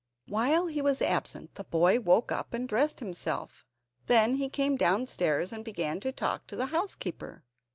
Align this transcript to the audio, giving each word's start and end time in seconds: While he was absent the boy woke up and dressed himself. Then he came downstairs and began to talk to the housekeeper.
While 0.27 0.65
he 0.65 0.81
was 0.81 0.99
absent 0.99 1.53
the 1.53 1.63
boy 1.63 1.99
woke 1.99 2.31
up 2.31 2.55
and 2.55 2.67
dressed 2.67 3.01
himself. 3.01 3.67
Then 4.07 4.37
he 4.37 4.49
came 4.49 4.75
downstairs 4.75 5.53
and 5.53 5.63
began 5.63 5.99
to 5.99 6.11
talk 6.11 6.47
to 6.47 6.55
the 6.55 6.65
housekeeper. 6.73 7.43